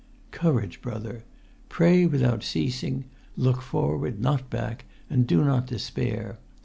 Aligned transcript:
Courage, 0.31 0.81
brother! 0.81 1.25
Pray 1.69 2.07
without 2.07 2.41
ceasing. 2.41 3.05
Look 3.37 3.61
forward, 3.61 4.19
not 4.19 4.49
back; 4.49 4.85
and 5.11 5.27
do 5.27 5.43
not 5.45 5.67
despair. 5.67 6.39